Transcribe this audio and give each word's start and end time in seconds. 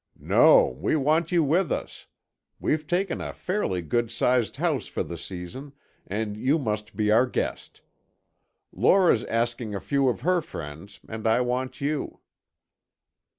"No, 0.17 0.75
we 0.79 0.95
want 0.95 1.31
you 1.31 1.43
with 1.43 1.71
us. 1.71 2.07
We've 2.59 2.87
taken 2.87 3.21
a 3.21 3.31
fairly 3.33 3.83
good 3.83 4.09
sized 4.09 4.55
house 4.55 4.87
for 4.87 5.03
the 5.03 5.15
season, 5.15 5.73
and 6.07 6.35
you 6.35 6.57
must 6.57 6.95
be 6.95 7.11
our 7.11 7.27
guest. 7.27 7.81
Lora's 8.71 9.23
asking 9.25 9.75
a 9.75 9.79
few 9.79 10.09
of 10.09 10.21
her 10.21 10.41
friends 10.41 11.01
and 11.07 11.27
I 11.27 11.41
want 11.41 11.81
you." 11.81 12.19